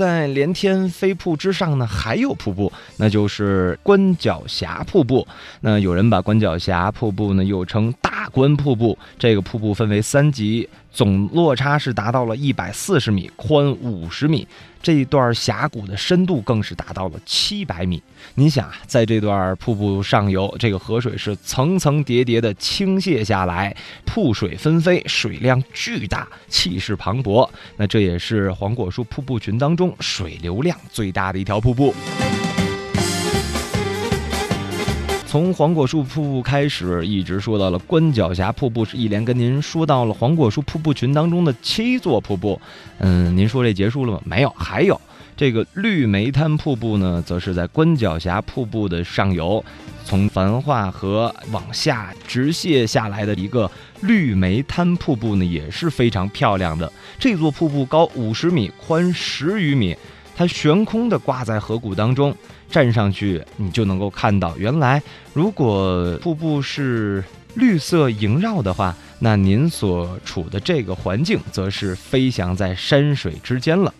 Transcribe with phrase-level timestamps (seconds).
[0.00, 5.28] 在连天飞瀑之上呢，还有瀑布，那就是关角峡瀑布。
[5.60, 8.98] 那有人把关角峡瀑布呢又称大关瀑布。
[9.18, 14.48] 这个瀑布分为三级，总落差是达到了一百四十米，宽五十米。
[14.82, 18.02] 这一段峡谷的深度更是达到了七百米。
[18.36, 23.76] 你想啊，在这段瀑布上游，这个河水是层层叠叠的倾泻下来，
[24.06, 27.46] 瀑水纷飞，水量巨大，气势磅礴。
[27.76, 31.94] 那这也是黄果树瀑布群当中水流量最大的一条瀑布。
[35.26, 42.60] 从黄果树瀑布开始，一直说到了关角峡瀑布，是一连跟您说到了黄果树瀑布群当中的七座瀑布。
[42.98, 44.20] 嗯，您说这结束了吗？
[44.24, 45.00] 没有，还有
[45.40, 49.64] 这个绿煤滩瀑布呢，则是在关角峡瀑布的上游，
[50.04, 53.70] 从繁化河往下直泻下来的一个
[54.02, 56.92] 绿煤滩瀑布呢，也是非常漂亮的。
[57.18, 59.96] 这座瀑布高五十米，宽十余米。
[60.36, 62.36] 它悬空的挂在河谷当中，
[62.70, 65.02] 站上去你就能够看到，原来
[65.32, 67.24] 如果瀑布是
[67.54, 73.94] 绿色萦绕的话，那您所处的这个环境则是飞翔在山水之间了。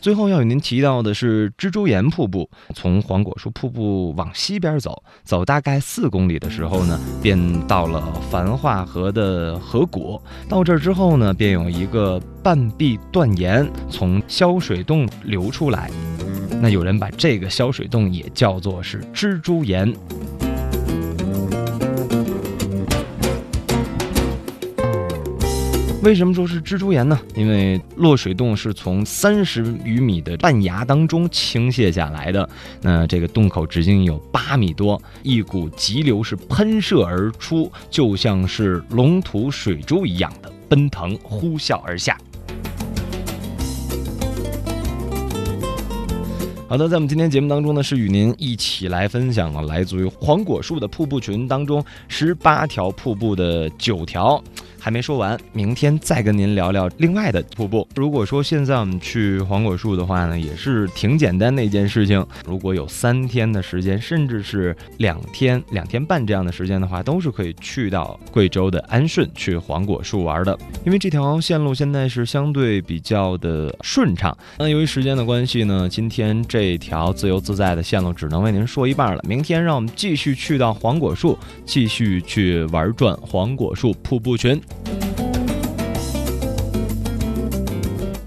[0.00, 2.48] 最后要与您提到的是蜘蛛岩瀑布。
[2.74, 10.20] 从黄果树瀑布往西边走，走大概四公里的时候呢，便到了繁化河的河谷。
[10.48, 15.90] 到这儿之后呢，便有一个半壁断岩从消水洞流出来。
[16.62, 19.94] 那有人把这个消水洞也叫做是蜘蛛岩。
[26.02, 27.20] 为什么说是蜘蛛岩呢？
[27.34, 32.48] 因为落水洞是从三十余米的半崖当中倾泻下来的，
[32.80, 42.16] 那这个洞口直径有八米多，一股急流是喷射而出，就像是龙吐水珠一样的奔腾呼啸而下。
[46.66, 54.42] 好的，在我们今天节目当中呢，是与您一起来分享了来自于黄果树的瀑布群当中十八条瀑布的九条。
[54.80, 57.86] 还没说完，明天再跟您聊聊另外的瀑布。
[57.94, 62.26] 如果说现在我们去黄果树的话呢，也是挺简单的一件事情。
[62.46, 70.58] 如果有三天的时间，甚至是两天、两天半这样的时间的话，都是可以去到贵州的安顺去黄果树玩的。
[70.86, 74.36] 因为这条线路现在是相对比较的顺畅。
[74.58, 79.22] 那由于时间的关系呢，今天这条自由自在的线路只能为您说一半了。
[79.28, 84.60] 明天让我们继续去到黄果树，继续去玩转黄果树瀑布群。
[84.84, 85.09] Bye.